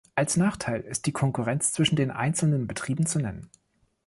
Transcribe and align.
Als 0.15 0.35
Nachteil 0.35 0.79
ist 0.81 1.05
die 1.05 1.11
Konkurrenz 1.11 1.73
zwischen 1.73 1.95
den 1.95 2.09
einzelnen 2.09 2.65
Betrieben 2.65 3.05
zu 3.05 3.19
nennen. 3.19 3.51